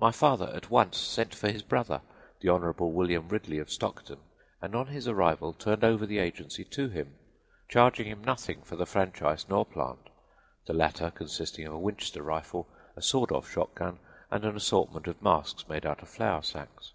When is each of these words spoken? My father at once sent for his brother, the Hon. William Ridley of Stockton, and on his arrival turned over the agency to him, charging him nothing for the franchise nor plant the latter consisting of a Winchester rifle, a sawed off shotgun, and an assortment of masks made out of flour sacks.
My 0.00 0.10
father 0.10 0.50
at 0.54 0.70
once 0.70 0.96
sent 0.96 1.34
for 1.34 1.50
his 1.50 1.60
brother, 1.62 2.00
the 2.40 2.48
Hon. 2.48 2.72
William 2.94 3.28
Ridley 3.28 3.58
of 3.58 3.70
Stockton, 3.70 4.16
and 4.62 4.74
on 4.74 4.86
his 4.86 5.06
arrival 5.06 5.52
turned 5.52 5.84
over 5.84 6.06
the 6.06 6.16
agency 6.18 6.64
to 6.64 6.88
him, 6.88 7.14
charging 7.68 8.06
him 8.06 8.24
nothing 8.24 8.62
for 8.62 8.74
the 8.74 8.86
franchise 8.86 9.44
nor 9.50 9.66
plant 9.66 10.08
the 10.64 10.72
latter 10.72 11.10
consisting 11.10 11.66
of 11.66 11.74
a 11.74 11.78
Winchester 11.78 12.22
rifle, 12.22 12.66
a 12.96 13.02
sawed 13.02 13.30
off 13.30 13.50
shotgun, 13.52 13.98
and 14.30 14.46
an 14.46 14.56
assortment 14.56 15.08
of 15.08 15.20
masks 15.22 15.68
made 15.68 15.84
out 15.84 16.00
of 16.00 16.08
flour 16.08 16.40
sacks. 16.42 16.92